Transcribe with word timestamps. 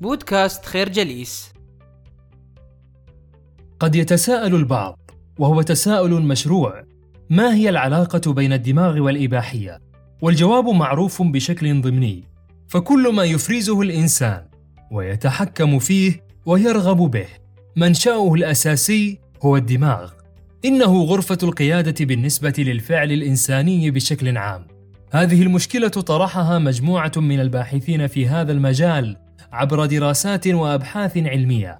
بودكاست 0.00 0.64
خير 0.64 0.88
جليس. 0.88 1.52
قد 3.80 3.94
يتساءل 3.94 4.54
البعض 4.54 5.10
وهو 5.38 5.62
تساؤل 5.62 6.10
مشروع 6.10 6.84
ما 7.30 7.54
هي 7.54 7.68
العلاقة 7.68 8.32
بين 8.32 8.52
الدماغ 8.52 8.98
والإباحية؟ 8.98 9.80
والجواب 10.22 10.64
معروف 10.68 11.22
بشكل 11.22 11.80
ضمني 11.80 12.24
فكل 12.68 13.14
ما 13.14 13.24
يفرزه 13.24 13.80
الإنسان 13.80 14.44
ويتحكم 14.90 15.78
فيه 15.78 16.24
ويرغب 16.46 17.10
به 17.10 17.26
منشأه 17.76 18.34
الأساسي 18.34 19.18
هو 19.42 19.56
الدماغ. 19.56 20.10
إنه 20.64 21.02
غرفة 21.02 21.38
القيادة 21.42 22.04
بالنسبة 22.04 22.54
للفعل 22.58 23.12
الإنساني 23.12 23.90
بشكل 23.90 24.36
عام. 24.38 24.66
هذه 25.12 25.42
المشكلة 25.42 25.88
طرحها 25.88 26.58
مجموعة 26.58 27.12
من 27.16 27.40
الباحثين 27.40 28.06
في 28.06 28.28
هذا 28.28 28.52
المجال 28.52 29.29
عبر 29.52 29.86
دراسات 29.86 30.46
وأبحاث 30.46 31.16
علمية 31.16 31.78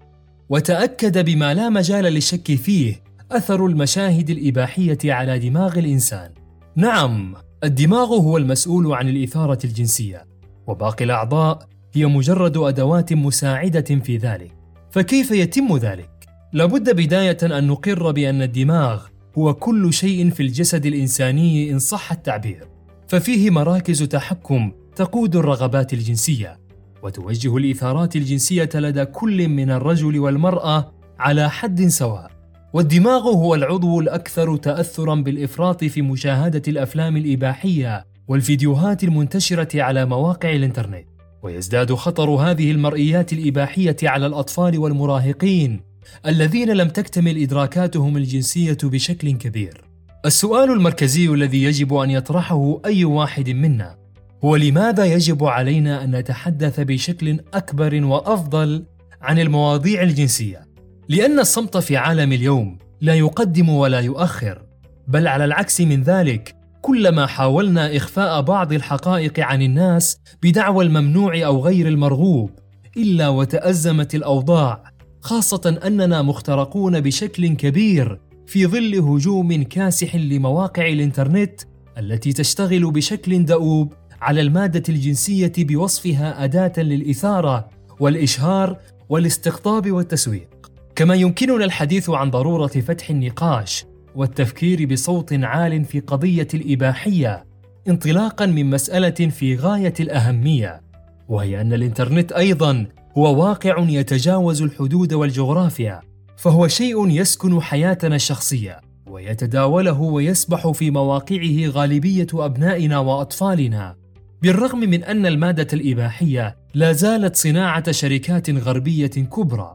وتأكد 0.49 1.25
بما 1.25 1.55
لا 1.55 1.69
مجال 1.69 2.05
للشك 2.05 2.55
فيه 2.55 3.03
أثر 3.33 3.67
المشاهد 3.67 4.31
الإباحية 4.31 4.99
على 5.05 5.39
دماغ 5.39 5.79
الإنسان. 5.79 6.31
نعم، 6.77 7.35
الدماغ 7.65 8.07
هو 8.07 8.37
المسؤول 8.37 8.93
عن 8.93 9.09
الإثارة 9.09 9.59
الجنسية، 9.65 10.27
وباقي 10.67 11.05
الأعضاء 11.05 11.59
هي 11.93 12.07
مجرد 12.07 12.57
أدوات 12.57 13.13
مساعدة 13.13 14.01
في 14.05 14.17
ذلك. 14.17 14.53
فكيف 14.91 15.31
يتم 15.31 15.77
ذلك؟ 15.77 16.11
لابد 16.53 16.97
بداية 16.97 17.39
أن 17.43 17.67
نقر 17.67 18.11
بأن 18.11 18.43
الدماغ 18.43 19.03
هو 19.39 19.55
كل 19.55 19.93
شيء 19.93 20.31
في 20.31 20.43
الجسد 20.43 20.87
الإنساني 20.87 21.71
إن 21.71 21.79
صح 21.79 22.13
التعبير، 22.13 22.69
ففيه 23.09 23.51
مراكز 23.51 24.03
تحكم 24.03 24.73
تقود 24.97 25.37
الرغبات 25.37 25.93
الجنسية، 25.93 26.60
وتوجه 27.03 27.57
الإثارات 27.57 28.17
الجنسية 28.17 28.69
لدى 28.75 29.05
كل 29.05 29.49
من 29.49 29.71
الرجل 29.71 30.19
والمرأة 30.19 30.93
على 31.19 31.51
حد 31.51 31.87
سواء. 31.87 32.31
والدماغ 32.73 33.23
هو 33.23 33.55
العضو 33.55 34.01
الأكثر 34.01 34.57
تأثرا 34.57 35.15
بالإفراط 35.15 35.85
في 35.85 36.03
مشاهدة 36.03 36.63
الأفلام 36.69 37.17
الإباحية 37.17 38.05
والفيديوهات 38.29 39.05
المنتشرة 39.05 39.83
على 39.83 40.05
مواقع 40.07 40.53
الإنترنت 40.53 41.07
ويزداد 41.43 41.95
خطر 41.95 42.31
هذه 42.31 42.71
المرئيات 42.71 43.33
الإباحية 43.33 43.97
على 44.03 44.27
الأطفال 44.27 44.79
والمراهقين 44.79 45.81
الذين 46.27 46.71
لم 46.71 46.89
تكتمل 46.89 47.43
إدراكاتهم 47.43 48.17
الجنسية 48.17 48.79
بشكل 48.83 49.33
كبير 49.33 49.85
السؤال 50.27 50.71
المركزي 50.71 51.29
الذي 51.29 51.63
يجب 51.63 51.95
أن 51.95 52.11
يطرحه 52.11 52.81
أي 52.85 53.05
واحد 53.05 53.51
منا 53.51 54.00
هو 54.45 54.57
لماذا 54.57 55.05
يجب 55.05 55.45
علينا 55.45 56.05
أن 56.05 56.17
نتحدث 56.17 56.81
بشكل 56.81 57.41
أكبر 57.55 58.05
وأفضل 58.05 58.85
عن 59.23 59.39
المواضيع 59.39 60.03
الجنسية؟ 60.03 60.67
لأن 61.09 61.39
الصمت 61.39 61.77
في 61.77 61.97
عالم 61.97 62.33
اليوم 62.33 62.79
لا 63.01 63.15
يقدم 63.15 63.69
ولا 63.69 64.01
يؤخر، 64.01 64.63
بل 65.09 65.27
على 65.27 65.45
العكس 65.45 65.81
من 65.81 66.03
ذلك، 66.03 66.57
كلما 66.83 67.27
حاولنا 67.27 67.97
إخفاء 67.97 68.41
بعض 68.41 68.73
الحقائق 68.73 69.41
عن 69.41 69.63
الناس 69.63 70.19
بدعوى 70.43 70.85
الممنوع 70.85 71.47
أو 71.47 71.65
غير 71.65 71.89
المرغوب، 71.89 72.51
إلا 72.97 73.29
وتأزمت 73.29 74.15
الأوضاع، 74.15 74.85
خاصة 75.21 75.81
أننا 75.87 76.23
مخترقون 76.23 77.01
بشكل 77.01 77.49
كبير 77.49 78.21
في 78.47 78.67
ظل 78.67 78.95
هجوم 78.95 79.63
كاسح 79.63 80.17
لمواقع 80.17 80.89
الإنترنت 80.89 81.61
التي 81.99 82.33
تشتغل 82.33 82.91
بشكل 82.91 83.45
دؤوب. 83.45 83.93
على 84.21 84.41
المادة 84.41 84.83
الجنسية 84.89 85.53
بوصفها 85.59 86.45
أداة 86.45 86.73
للإثارة 86.79 87.69
والإشهار 88.01 88.77
والاستقطاب 89.09 89.93
والتسويق. 89.93 90.71
كما 90.97 91.15
يمكننا 91.15 91.65
الحديث 91.65 92.11
عن 92.11 92.31
ضرورة 92.31 92.67
فتح 92.67 93.11
النقاش 93.11 93.85
والتفكير 94.15 94.87
بصوت 94.87 95.33
عال 95.33 95.85
في 95.85 96.01
قضية 96.01 96.49
الإباحية 96.55 97.45
انطلاقا 97.89 98.47
من 98.47 98.71
مسألة 98.71 99.11
في 99.11 99.57
غاية 99.57 99.95
الأهمية 100.01 100.81
وهي 101.29 101.61
أن 101.61 101.73
الإنترنت 101.73 102.33
أيضا 102.33 102.87
هو 103.19 103.43
واقع 103.43 103.87
يتجاوز 103.89 104.63
الحدود 104.63 105.13
والجغرافيا 105.13 106.01
فهو 106.37 106.69
شيء 106.69 107.09
يسكن 107.09 107.61
حياتنا 107.61 108.17
الشخصية 108.17 108.81
ويتداوله 109.07 110.01
ويسبح 110.01 110.71
في 110.71 110.91
مواقعه 110.91 111.67
غالبية 111.69 112.27
أبنائنا 112.35 112.99
وأطفالنا 112.99 113.97
بالرغم 114.43 114.79
من 114.79 115.05
أن 115.05 115.27
المادة 115.27 115.67
الإباحية 115.73 116.57
لا 116.75 116.93
زالت 116.93 117.37
صناعة 117.37 117.93
شركات 117.93 118.51
غربية 118.51 119.07
كبرى 119.07 119.73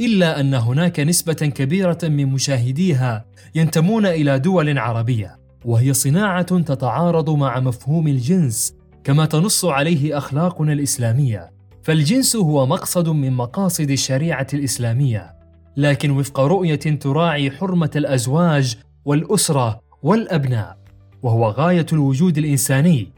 إلا 0.00 0.40
أن 0.40 0.54
هناك 0.54 1.00
نسبة 1.00 1.32
كبيرة 1.32 1.98
من 2.02 2.26
مشاهديها 2.26 3.24
ينتمون 3.54 4.06
إلى 4.06 4.38
دول 4.38 4.78
عربية 4.78 5.36
وهي 5.64 5.92
صناعة 5.92 6.58
تتعارض 6.60 7.30
مع 7.30 7.60
مفهوم 7.60 8.08
الجنس 8.08 8.74
كما 9.04 9.26
تنص 9.26 9.64
عليه 9.64 10.18
أخلاقنا 10.18 10.72
الإسلامية. 10.72 11.50
فالجنس 11.82 12.36
هو 12.36 12.66
مقصد 12.66 13.08
من 13.08 13.32
مقاصد 13.32 13.90
الشريعة 13.90 14.46
الإسلامية 14.54 15.36
لكن 15.76 16.10
وفق 16.10 16.40
رؤية 16.40 16.76
تراعي 16.76 17.50
حرمة 17.50 17.90
الأزواج 17.96 18.76
والأسرة 19.04 19.80
والأبناء 20.02 20.78
وهو 21.22 21.48
غاية 21.48 21.86
الوجود 21.92 22.38
الإنساني. 22.38 23.12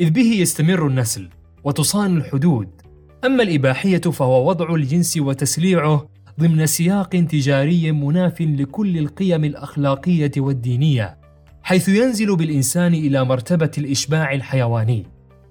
إذ 0.00 0.10
به 0.10 0.32
يستمر 0.40 0.86
النسل 0.86 1.28
وتصان 1.64 2.16
الحدود. 2.16 2.68
أما 3.24 3.42
الإباحية 3.42 3.98
فهو 3.98 4.48
وضع 4.48 4.74
الجنس 4.74 5.16
وتسليعه 5.16 6.08
ضمن 6.40 6.66
سياق 6.66 7.08
تجاري 7.08 7.92
مناف 7.92 8.40
لكل 8.40 8.98
القيم 8.98 9.44
الأخلاقية 9.44 10.32
والدينية 10.36 11.18
حيث 11.62 11.88
ينزل 11.88 12.36
بالإنسان 12.36 12.94
إلى 12.94 13.24
مرتبة 13.24 13.70
الإشباع 13.78 14.32
الحيواني. 14.34 15.06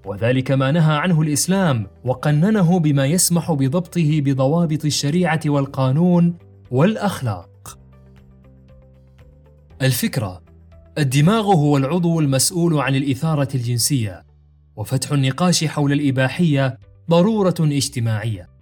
وذلك 0.05 0.51
ما 0.51 0.71
نهى 0.71 0.95
عنه 0.95 1.21
الإسلام 1.21 1.87
وقننه 2.03 2.79
بما 2.79 3.05
يسمح 3.05 3.51
بضبطه 3.51 4.21
بضوابط 4.21 4.85
الشريعة 4.85 5.39
والقانون 5.45 6.33
والأخلاق. 6.71 7.77
الفكرة 9.81 10.41
الدماغ 10.97 11.43
هو 11.43 11.77
العضو 11.77 12.19
المسؤول 12.19 12.79
عن 12.79 12.95
الإثارة 12.95 13.47
الجنسية. 13.55 14.32
وفتح 14.75 15.11
النقاش 15.11 15.65
حول 15.65 15.93
الإباحية 15.93 16.79
ضرورة 17.09 17.55
اجتماعية 17.59 18.53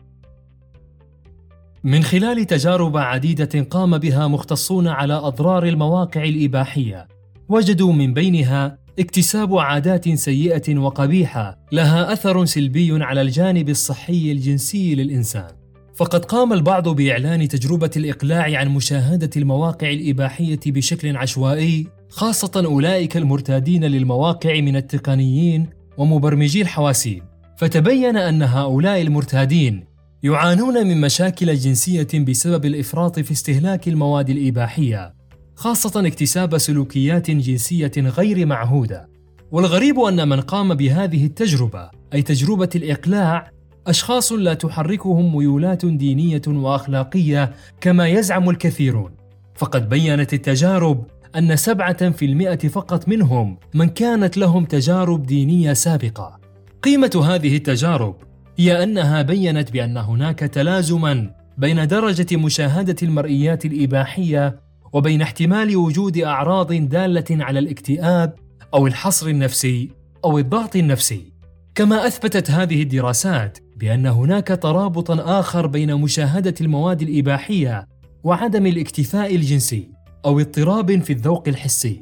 من 1.84 2.04
خلال 2.04 2.46
تجارب 2.46 2.98
عديدة 2.98 3.64
قام 3.70 3.98
بها 3.98 4.28
مختصون 4.28 4.88
على 4.88 5.14
أضرار 5.14 5.66
المواقع 5.66 6.24
الإباحية، 6.24 7.08
وجدوا 7.50 7.94
من 7.94 8.14
بينها 8.14 8.78
اكتساب 9.00 9.58
عادات 9.58 10.10
سيئة 10.10 10.78
وقبيحة 10.78 11.60
لها 11.72 12.14
أثر 12.14 12.46
سلبي 12.46 13.04
على 13.04 13.22
الجانب 13.22 13.70
الصحي 13.70 14.32
الجنسي 14.32 14.96
للإنسان. 14.96 15.48
فقد 15.96 16.26
قام 16.26 16.54
البعض 16.54 16.90
بإعلان 16.90 17.48
تجربة 17.48 17.92
الإقلاع 17.98 18.60
عن 18.60 18.70
مشاهدة 18.70 19.30
المواقع 19.38 19.90
الإباحية 19.92 20.60
بشكل 20.66 21.18
عشوائي، 21.18 21.88
خاصة 22.10 22.64
أولئك 22.66 23.18
المرتادين 23.18 23.84
للمواقع 23.84 24.62
من 24.62 24.76
التقنيين 24.76 25.81
ومبرمجي 26.02 26.62
الحواسيب. 26.62 27.24
فتبين 27.58 28.18
أن 28.18 28.42
هؤلاء 28.44 29.02
المرتادين 29.02 29.84
يعانون 30.24 30.88
من 30.88 31.02
مشاكل 31.02 31.56
جنسية 31.56 32.08
بسبب 32.14 32.66
الإفراط 32.66 33.20
في 33.20 33.32
استهلاك 33.32 33.88
المواد 33.88 34.30
الإباحية، 34.30 35.14
خاصة 35.56 36.08
اكتساب 36.08 36.58
سلوكيات 36.58 37.32
جنسية 37.32 37.92
غير 37.98 38.46
معهودة. 38.46 39.10
والغريب 39.52 40.00
أن 40.00 40.30
من 40.30 40.42
قام 40.42 40.74
بهذه 40.74 41.26
التجربة، 41.26 41.90
أي 42.14 42.22
تجربة 42.22 42.70
الإقلاع، 42.76 43.52
أشخاص 43.88 44.32
لا 44.32 44.54
تحركهم 44.54 45.36
ميولات 45.36 45.86
دينية 45.86 46.42
وأخلاقية 46.47 47.54
كما 47.82 48.08
يزعم 48.08 48.50
الكثيرون. 48.50 49.12
فقد 49.56 49.90
بينت 49.90 50.34
التجارب 50.34 51.06
أن 51.38 51.56
سبعة 51.56 52.10
في 52.10 52.26
المئة 52.26 52.68
فقط 52.68 53.08
منهم 53.08 53.58
من 53.74 53.90
كانت 53.90 54.38
لهم 54.38 54.66
تجارب 54.66 55.24
دينية 55.26 55.74
سابقة. 55.74 56.40
قيمة 56.84 57.24
هذه 57.26 57.56
التجارب 57.56 58.16
هي 58.58 58.84
أنها 58.84 59.22
بينت 59.22 59.72
بأن 59.72 59.98
هناك 59.98 60.40
تلازما 60.40 61.30
بين 61.58 61.88
درجة 61.88 62.38
مشاهدة 62.38 62.96
المرئيات 63.04 63.66
الإباحية 63.66 64.60
وبين 64.94 65.22
احتمال 65.22 65.78
وجود 65.78 66.18
أعراض 66.18 66.74
دالة 66.74 67.26
على 67.32 67.60
الاكتئاب 67.60 68.34
أو 68.74 68.88
الحصر 68.88 69.28
النفسي 69.28 69.90
أو 70.26 70.40
الضغط 70.40 70.76
النفسي 70.76 71.34
كما 71.76 72.08
أثبتت 72.08 72.52
هذه 72.52 72.82
الدراسات 72.82 73.58
بأن 73.78 74.06
هناك 74.06 74.48
ترابطا 74.48 75.40
آخر 75.40 75.68
بين 75.68 75.96
مشاهدة 75.96 76.56
المواد 76.62 77.02
الإباحية 77.02 77.88
وعدم 78.24 78.66
الاكتفاء 78.66 79.36
الجنسي 79.36 80.01
أو 80.26 80.40
اضطراب 80.40 81.02
في 81.02 81.14
الذوق 81.14 81.47
الحسي. 81.47 82.02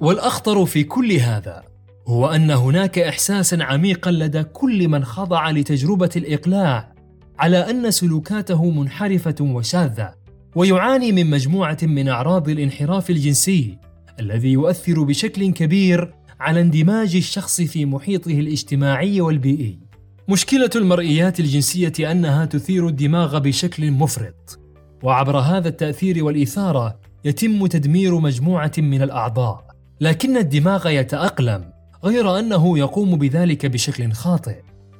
والأخطر 0.00 0.66
في 0.66 0.84
كل 0.84 1.12
هذا 1.12 1.62
هو 2.08 2.26
أن 2.26 2.50
هناك 2.50 2.98
احساسا 2.98 3.56
عميقا 3.60 4.10
لدى 4.10 4.42
كل 4.42 4.88
من 4.88 5.04
خضع 5.04 5.50
لتجربة 5.50 6.10
الإقلاع 6.16 6.94
على 7.38 7.70
أن 7.70 7.90
سلوكاته 7.90 8.70
منحرفة 8.70 9.34
وشاذة 9.40 10.14
ويعاني 10.54 11.12
من 11.12 11.30
مجموعة 11.30 11.78
من 11.82 12.08
أعراض 12.08 12.48
الانحراف 12.48 13.10
الجنسي 13.10 13.78
الذي 14.20 14.52
يؤثر 14.52 15.02
بشكل 15.02 15.52
كبير 15.52 16.14
على 16.40 16.60
اندماج 16.60 17.16
الشخص 17.16 17.60
في 17.60 17.84
محيطه 17.84 18.40
الاجتماعي 18.40 19.20
والبيئي. 19.20 19.78
مشكلة 20.28 20.70
المرئيات 20.76 21.40
الجنسية 21.40 22.12
أنها 22.12 22.44
تثير 22.44 22.88
الدماغ 22.88 23.38
بشكل 23.38 23.90
مفرط 23.90 24.58
وعبر 25.02 25.38
هذا 25.38 25.68
التأثير 25.68 26.24
والإثارة 26.24 26.99
يتم 27.24 27.66
تدمير 27.66 28.18
مجموعة 28.18 28.72
من 28.78 29.02
الأعضاء 29.02 29.70
لكن 30.00 30.36
الدماغ 30.36 30.88
يتأقلم 30.88 31.72
غير 32.04 32.38
أنه 32.38 32.78
يقوم 32.78 33.16
بذلك 33.16 33.66
بشكل 33.66 34.12
خاطئ. 34.12 34.56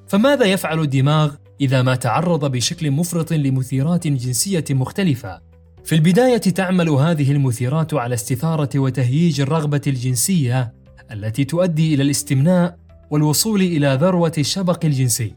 فماذا 0.08 0.44
يفعل 0.44 0.80
الدماغ 0.80 1.34
إذا 1.60 1.82
ما 1.82 1.94
تعرض 1.94 2.52
بشكل 2.52 2.90
مفرط 2.90 3.32
لمثيرات 3.32 4.06
جنسية 4.06 4.64
مختلفة؟ 4.70 5.40
في 5.84 5.94
البداية 5.94 6.36
تعمل 6.36 6.88
هذه 6.88 7.32
المثيرات 7.32 7.94
على 7.94 8.14
استثارة 8.14 8.78
وتهييج 8.78 9.40
الرغبة 9.40 9.80
الجنسية 9.86 10.72
التي 11.12 11.44
تؤدي 11.44 11.94
إلى 11.94 12.02
الاستمناء 12.02 12.76
والوصول 13.10 13.60
إلى 13.60 13.98
ذروة 14.00 14.32
الشبق 14.38 14.84
الجنسي. 14.84 15.34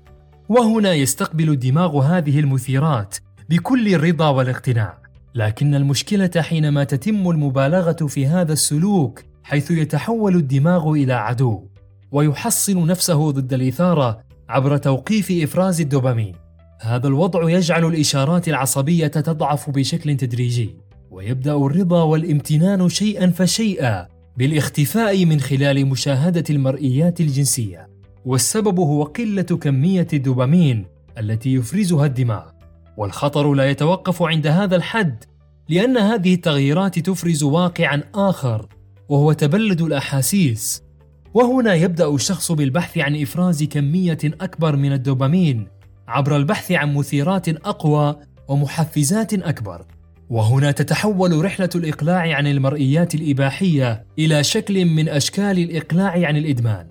وهنا 0.49 0.93
يستقبل 0.93 1.49
الدماغ 1.49 1.99
هذه 1.99 2.39
المثيرات 2.39 3.15
بكل 3.49 3.95
الرضا 3.95 4.29
والاقتناع. 4.29 5.02
لكن 5.35 5.75
المشكلة 5.75 6.31
حينما 6.37 6.83
تتم 6.83 7.29
المبالغة 7.29 8.07
في 8.07 8.27
هذا 8.27 8.53
السلوك 8.53 9.23
حيث 9.43 9.71
يتحول 9.71 10.35
الدماغ 10.35 10.91
إلى 10.91 11.13
عدو 11.13 11.67
ويحصن 12.11 12.87
نفسه 12.87 13.31
ضد 13.31 13.53
الإثارة 13.53 14.19
عبر 14.49 14.77
توقيف 14.77 15.31
إفراز 15.31 15.81
الدوبامين. 15.81 16.35
هذا 16.81 17.07
الوضع 17.07 17.49
يجعل 17.49 17.85
الإشارات 17.85 18.47
العصبية 18.47 19.07
تضعف 19.07 19.69
بشكل 19.69 20.17
تدريجي 20.17 20.75
ويبدأ 21.11 21.55
الرضا 21.55 22.03
والامتنان 22.03 22.89
شيئا 22.89 23.29
فشيئا 23.29 24.07
بالاختفاء 24.37 25.25
من 25.25 25.39
خلال 25.39 25.85
مشاهدة 25.85 26.43
المرئيات 26.49 27.21
الجنسية. 27.21 27.87
والسبب 28.25 28.79
هو 28.79 29.03
قلة 29.03 29.41
كمية 29.41 30.07
الدوبامين 30.13 30.85
التي 31.17 31.53
يفرزها 31.53 32.05
الدماغ. 32.05 32.52
والخطر 32.97 33.53
لا 33.53 33.69
يتوقف 33.69 34.21
عند 34.21 34.47
هذا 34.47 34.75
الحد 34.75 35.23
لأن 35.69 35.97
هذه 35.97 36.33
التغييرات 36.33 36.99
تفرز 36.99 37.43
واقعا 37.43 38.03
آخر 38.15 38.67
وهو 39.09 39.33
تبلد 39.33 39.81
الأحاسيس. 39.81 40.83
وهنا 41.33 41.73
يبدأ 41.73 42.07
الشخص 42.07 42.51
بالبحث 42.51 42.97
عن 42.97 43.21
إفراز 43.21 43.63
كمية 43.63 44.17
أكبر 44.23 44.75
من 44.75 44.93
الدوبامين 44.93 45.67
عبر 46.07 46.37
البحث 46.37 46.71
عن 46.71 46.93
مثيرات 46.93 47.49
أقوى 47.49 48.15
ومحفزات 48.47 49.33
أكبر. 49.33 49.85
وهنا 50.29 50.71
تتحول 50.71 51.45
رحلة 51.45 51.69
الإقلاع 51.75 52.35
عن 52.35 52.47
المرئيات 52.47 53.15
الإباحية 53.15 54.05
إلى 54.19 54.43
شكل 54.43 54.85
من 54.85 55.09
أشكال 55.09 55.59
الإقلاع 55.59 56.27
عن 56.27 56.37
الإدمان 56.37 56.87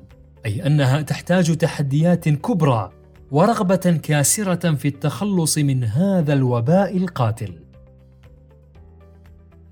أي 0.47 0.67
أنها 0.67 1.03
تحتاج 1.03 1.57
تحديات 1.57 2.29
كبرى 2.29 2.91
ورغبة 3.33 4.01
كاسرة 4.03 4.75
في 4.75 4.89
التخلص 4.89 5.59
من 5.59 5.85
هذا 5.85 6.33
الوباء 6.33 6.97
القاتل. 6.97 7.59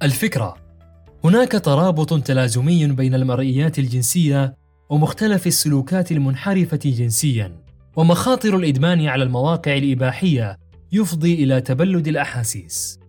الفكرة 0.03 0.57
هناك 1.25 1.53
ترابط 1.53 2.23
تلازمي 2.23 2.87
بين 2.87 3.15
المرئيات 3.15 3.79
الجنسية 3.79 4.55
ومختلف 4.91 5.47
السلوكات 5.47 6.13
المنحرفة 6.13 6.81
جنسيا 6.85 7.57
ومخاطر 7.97 8.57
الإدمان 8.57 9.07
على 9.07 9.23
المواقع 9.23 9.77
الإباحية 9.77 10.57
يفضي 10.93 11.35
إلى 11.35 11.61
تبلد 11.61 12.09
الأحاسيس. 12.09 13.01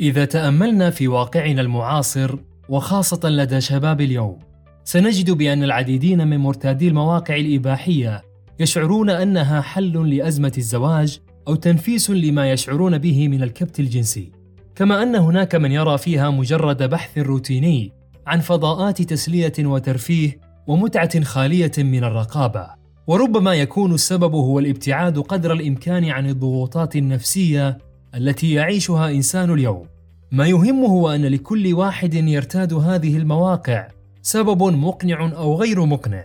إذا 0.00 0.24
تأملنا 0.24 0.90
في 0.90 1.08
واقعنا 1.08 1.60
المعاصر 1.60 2.38
وخاصة 2.68 3.28
لدى 3.28 3.60
شباب 3.60 4.00
اليوم 4.00 4.38
سنجد 4.84 5.30
بأن 5.30 5.62
العديدين 5.62 6.28
من 6.28 6.36
مرتادي 6.36 6.88
المواقع 6.88 7.36
الإباحية 7.36 8.33
يشعرون 8.60 9.10
أنها 9.10 9.60
حل 9.60 10.16
لأزمة 10.16 10.52
الزواج 10.58 11.20
أو 11.48 11.54
تنفيس 11.54 12.10
لما 12.10 12.52
يشعرون 12.52 12.98
به 12.98 13.28
من 13.28 13.42
الكبت 13.42 13.80
الجنسي. 13.80 14.32
كما 14.74 15.02
أن 15.02 15.16
هناك 15.16 15.54
من 15.54 15.72
يرى 15.72 15.98
فيها 15.98 16.30
مجرد 16.30 16.82
بحث 16.82 17.18
روتيني 17.18 17.92
عن 18.26 18.40
فضاءات 18.40 19.02
تسلية 19.02 19.52
وترفيه 19.58 20.38
ومتعة 20.66 21.24
خالية 21.24 21.72
من 21.78 22.04
الرقابة. 22.04 22.66
وربما 23.06 23.54
يكون 23.54 23.94
السبب 23.94 24.34
هو 24.34 24.58
الابتعاد 24.58 25.18
قدر 25.18 25.52
الإمكان 25.52 26.04
عن 26.04 26.28
الضغوطات 26.28 26.96
النفسية 26.96 27.78
التي 28.14 28.52
يعيشها 28.52 29.10
إنسان 29.10 29.50
اليوم. 29.50 29.86
ما 30.32 30.46
يهم 30.46 30.84
هو 30.84 31.10
أن 31.10 31.26
لكل 31.26 31.74
واحد 31.74 32.14
يرتاد 32.14 32.72
هذه 32.72 33.16
المواقع 33.16 33.88
سبب 34.22 34.62
مقنع 34.62 35.32
أو 35.36 35.54
غير 35.54 35.84
مقنع. 35.84 36.24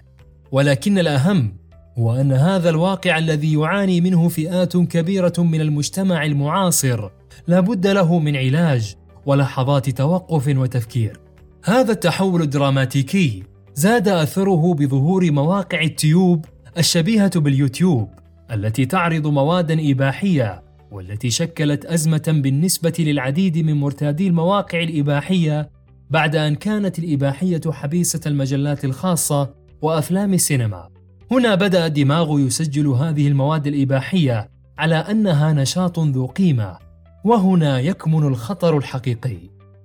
ولكن 0.51 0.99
الأهم 0.99 1.59
هو 1.97 2.15
ان 2.15 2.31
هذا 2.31 2.69
الواقع 2.69 3.17
الذي 3.17 3.53
يعاني 3.53 4.01
منه 4.01 4.27
فئات 4.27 4.77
كبيرة 4.77 5.33
من 5.37 5.61
المجتمع 5.61 6.25
المعاصر 6.25 7.09
لا 7.47 7.59
بد 7.59 7.87
له 7.87 8.19
من 8.19 8.35
علاج 8.35 8.95
ولحظات 9.25 9.89
توقف 9.89 10.47
وتفكير. 10.47 11.19
هذا 11.63 11.91
التحول 11.91 12.41
الدراماتيكي 12.41 13.43
زاد 13.75 14.07
أثره 14.07 14.73
بظهور 14.73 15.31
مواقع 15.31 15.81
التيوب 15.81 16.45
الشبيهة 16.77 17.39
باليوتيوب 17.39 18.09
التي 18.51 18.85
تعرض 18.85 19.27
موادا 19.27 19.91
إباحية 19.91 20.63
والتي 20.91 21.29
شكلت 21.29 21.85
أزمة 21.85 22.23
بالنسبة 22.27 22.93
للعديد 22.99 23.57
من 23.57 23.73
مرتادي 23.73 24.27
المواقع 24.27 24.83
الإباحية 24.83 25.69
بعد 26.09 26.35
أن 26.35 26.55
كانت 26.55 26.99
الإباحية 26.99 27.61
حبيسة 27.71 28.19
المجلات 28.25 28.85
الخاصة 28.85 29.53
وأفلام 29.81 30.33
السينما. 30.33 30.89
هنا 31.31 31.55
بدا 31.55 31.85
الدماغ 31.85 32.39
يسجل 32.39 32.87
هذه 32.87 33.27
المواد 33.27 33.67
الإباحية 33.67 34.49
على 34.77 34.95
أنها 34.95 35.53
نشاط 35.53 35.99
ذو 35.99 36.25
قيمة 36.25 36.77
وهنا 37.23 37.79
يكمن 37.79 38.27
الخطر 38.27 38.77
الحقيقي. 38.77 39.37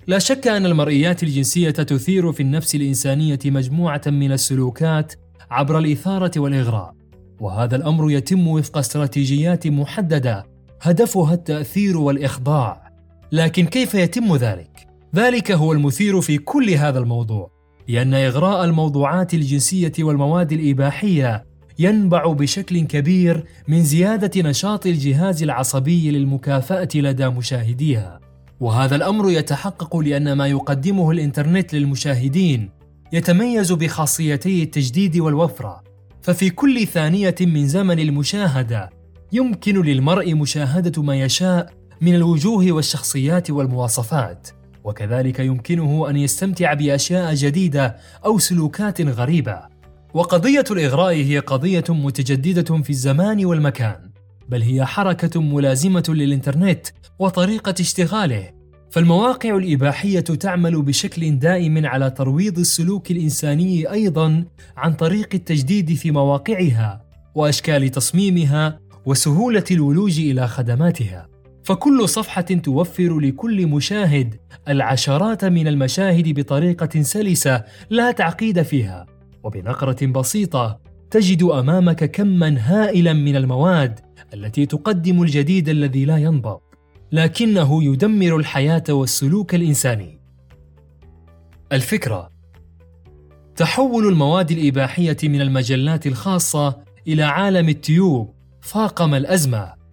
لا 0.07 0.19
شك 0.19 0.49
أن 0.49 0.67
المرئيات 0.67 1.23
الجنسية 1.23 1.71
تثير 1.71 2.33
في 2.33 2.43
النفس 2.43 2.75
الإنسانية 2.75 3.39
مجموعة 3.45 4.01
من 4.07 4.33
السلوكات 4.33 5.15
عبر 5.51 5.79
الإثارة 5.79 6.41
والإغراء 6.41 6.95
وهذا 7.41 7.77
الأمر 7.77 8.11
يتم 8.11 8.49
وفق 8.49 8.79
استراتيجيات 8.79 9.67
محددة 9.67 10.47
هدفها 10.83 11.35
التأثير 11.35 11.97
والإخضاع. 11.97 12.91
لكن 13.33 13.67
كيف 13.67 13.95
يتم 13.95 14.37
ذلك؟ 14.37 14.87
ذلك 15.15 15.53
هو 15.53 15.73
المثير 15.73 16.21
في 16.21 16.39
كل 16.39 16.71
هذا 16.71 16.99
الموضوع. 16.99 17.54
لأن 17.89 18.15
إغراء 18.15 18.65
الموضوعات 18.65 19.35
الجنسية 19.35 19.93
والمواد 19.99 20.53
الإباحية 20.53 21.45
ينبع 21.79 22.33
بشكل 22.33 22.81
كبير 22.81 23.45
من 23.69 23.83
زيادة 23.83 24.51
نشاط 24.51 24.87
الجهاز 24.87 25.43
العصبي 25.43 26.11
للمكافأة 26.11 26.89
لدى 26.95 27.29
مشاهديها. 27.29 28.21
وهذا 28.61 28.97
الأمر 28.97 29.31
يتحقق 29.31 29.97
لأن 29.97 30.33
ما 30.33 30.47
يقدمه 30.47 31.11
الإنترنت 31.11 31.75
للمشاهدين 31.75 32.71
يتميز 33.13 33.73
بخاصيتي 33.73 34.63
التجديد 34.63 35.19
والوفرة. 35.19 35.83
ففي 36.23 36.51
كل 36.51 36.87
ثانية 36.87 37.35
من 37.41 37.69
زمن 37.69 37.99
المشاهدة 37.99 38.91
يمكن 39.33 39.83
للمرء 39.83 40.35
مشاهدة 40.35 41.03
ما 41.03 41.17
يشاء 41.17 41.73
من 42.01 42.15
الوجوه 42.15 42.73
والشخصيات 42.73 43.51
والمواصفات. 43.51 44.49
وكذلك 44.85 45.39
يمكنه 45.39 46.11
أن 46.11 46.17
يستمتع 46.17 46.75
بأشياء 46.75 47.35
جديدة 47.35 47.97
أو 48.25 48.39
سلوكات 48.39 49.01
غريبة. 49.01 49.61
وقضية 50.15 50.65
الإغراء 50.71 51.15
هي 51.15 51.39
قضية 51.39 51.85
متجددة 51.89 52.83
في 52.83 52.91
الزمان 52.91 53.45
والمكان 53.45 54.11
بل 54.49 54.63
هي 54.63 54.85
حركة 54.85 55.41
ملازمة 55.41 56.05
للإنترنت 56.09 56.87
وطريقة 57.19 57.75
اشتغاله. 57.81 58.51
فالمواقع 58.91 59.57
الإباحية 59.57 60.21
تعمل 60.21 60.83
بشكل 60.83 61.39
دائم 61.39 61.87
على 61.87 62.11
ترويض 62.11 62.59
السلوك 62.59 63.11
الإنساني 63.11 63.91
أيضا 63.91 64.45
عن 64.77 64.93
طريق 64.93 65.29
التجديد 65.35 65.95
في 65.95 66.11
مواقعها 66.11 67.05
وأشكال 67.35 67.89
تصميمها 67.89 68.79
وسهولة 69.07 69.65
الولوج 69.71 70.21
إلى 70.21 70.49
خدماتها. 70.49 71.34
فكل 71.65 72.09
صفحة 72.09 72.41
توفر 72.41 73.19
لكل 73.19 73.67
مشاهد 73.67 74.35
العشرات 74.69 75.45
من 75.45 75.69
المشاهد 75.69 76.41
بطريقة 76.41 77.03
سلسة 77.03 77.65
لا 77.91 78.11
تعقيد 78.11 78.63
فيها. 78.63 79.07
وبنقرة 79.43 80.07
بسيطة 80.07 80.81
تجد 81.11 81.43
أمامك 81.43 82.11
كما 82.11 82.57
هائلا 82.59 83.13
من 83.13 83.37
المواد 83.37 84.01
التي 84.35 84.67
تقدم 84.67 85.23
الجديد 85.23 85.69
الذي 85.69 86.05
لا 86.05 86.17
ينضب 86.17 86.59
لكنه 87.13 87.85
يدمر 87.85 88.37
الحياة 88.37 88.85
والسلوك 88.89 89.55
الإنساني. 89.55 90.21
الفكرة 91.73 92.29
تحول 93.57 94.09
المواد 94.09 94.51
الإباحية 94.51 95.17
من 95.23 95.41
المجلات 95.41 96.07
الخاصة 96.07 96.79
إلى 97.09 97.23
عالم 97.23 97.69
التيوب 97.69 98.35
فاقم 98.61 99.15
الأزمة. 99.15 99.84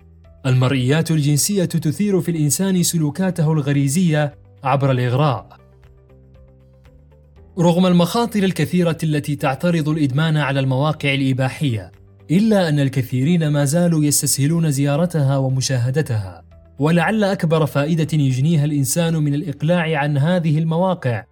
المرئيات 0.46 1.12
الجنسية 1.12 1.66
تثير 1.66 2.22
في 2.22 2.32
الإنسان 2.32 2.84
سلوكاته 2.84 3.52
الغريزية 3.52 4.36
عبر 4.64 4.92
الإغراء. 4.92 5.58
رغم 7.60 7.86
المخاطر 7.86 8.44
الكثيرة 8.44 8.98
التي 9.04 9.36
تعترض 9.36 9.90
الإدمان 9.90 10.38
على 10.38 10.60
المواقع 10.60 11.14
الإباحية 11.14 11.92
إلا 12.32 12.70
أن 12.70 12.80
الكثيرين 12.80 13.48
ما 13.48 13.66
زالوا 13.66 14.04
يستسهلون 14.04 14.72
زيارتها 14.72 15.38
ومشاهدتها 15.38 16.44
ولعل 16.80 17.24
أكبر 17.24 17.66
فائدة 17.66 18.08
يجنيها 18.14 18.66
الإنسان 18.66 19.16
من 19.16 19.34
الإقلاع 19.34 19.98
عن 19.98 20.18
هذه 20.18 20.60
المواقع. 20.60 21.24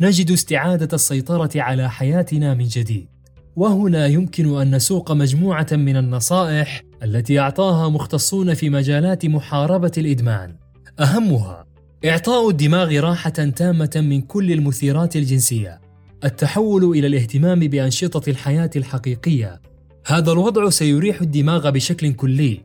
نجد 0.00 0.30
استعادة 0.30 0.88
السيطرة 0.92 1.50
على 1.56 1.90
حياتنا 1.90 2.54
من 2.54 2.64
جديد. 2.64 3.08
وهنا 3.56 4.06
يمكن 4.06 4.60
أن 4.60 4.74
نسوق 4.74 5.12
مجموعة 5.12 5.66
من 5.72 5.96
النصائح 5.96 6.82
التي 7.02 7.38
أعطاها 7.38 7.88
مختصون 7.88 8.54
في 8.54 8.70
مجالات 8.70 9.26
محاربة 9.26 9.92
الإدمان. 9.98 10.56
أهمها 11.00 11.66
إعطاء 12.04 12.50
الدماغ 12.50 13.00
راحة 13.00 13.30
تامة 13.30 13.90
من 13.96 14.20
كل 14.20 14.52
المثيرات 14.52 15.16
الجنسية. 15.16 15.80
التحول 16.24 16.84
إلى 16.84 17.06
الاهتمام 17.06 17.60
بأنشطة 17.60 18.30
الحياة 18.30 18.70
الحقيقية. 18.76 19.60
هذا 20.06 20.32
الوضع 20.32 20.70
سيريح 20.70 21.20
الدماغ 21.20 21.70
بشكل 21.70 22.12
كلي 22.12 22.60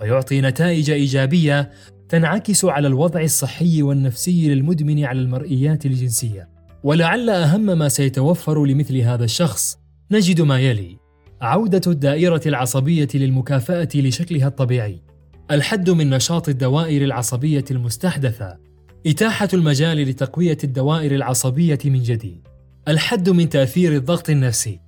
ويعطي 0.00 0.40
نتائج 0.40 0.90
إيجابية 0.90 1.70
تنعكس 2.08 2.64
على 2.64 2.88
الوضع 2.88 3.20
الصحي 3.20 3.82
والنفسي 3.82 4.54
للمدمن 4.54 5.04
على 5.04 5.20
المرئيات 5.20 5.86
الجنسية. 5.86 6.48
ولعل 6.84 7.30
أهم 7.30 7.78
ما 7.78 7.88
سيتوفر 7.88 8.64
لمثل 8.64 8.96
هذا 8.96 9.24
الشخص 9.24 9.78
نجد 10.10 10.40
ما 10.40 10.58
يلي. 10.58 10.99
عودة 11.40 11.80
الدائرة 11.86 12.40
العصبية 12.46 13.08
للمكافأة 13.14 13.88
لشكلها 13.94 14.48
الطبيعي. 14.48 15.02
الحد 15.50 15.90
من 15.90 16.10
نشاط 16.10 16.48
الدوائر 16.48 17.04
العصبية 17.04 17.64
المستحدثة. 17.70 18.58
إتاحة 19.06 19.48
المجال 19.54 19.98
لتقوية 19.98 20.58
الدوائر 20.64 21.14
العصبية 21.14 21.78
من 21.84 22.02
جديد. 22.02 22.48
الحد 22.88 23.30
من 23.30 23.48
تأثير 23.48 23.92
الضغط 23.96 24.30
النفسي. 24.30 24.80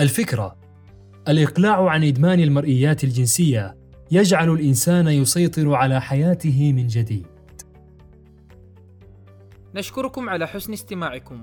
الفكرة. 0.00 0.56
الإقلاع 1.28 1.88
عن 1.88 2.04
إدمان 2.04 2.40
المرئيات 2.40 3.04
الجنسية 3.04 3.76
يجعل 4.10 4.50
الإنسان 4.50 5.08
يسيطر 5.08 5.74
على 5.74 6.00
حياته 6.00 6.72
من 6.72 6.86
جديد. 6.86 7.26
نشكركم 9.74 10.28
على 10.28 10.46
حسن 10.46 10.72
استماعكم. 10.72 11.42